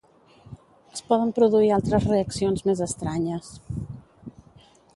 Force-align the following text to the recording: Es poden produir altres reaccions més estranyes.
Es 0.95 1.03
poden 1.09 1.33
produir 1.39 1.69
altres 1.75 2.07
reaccions 2.13 2.65
més 2.69 2.81
estranyes. 2.89 3.51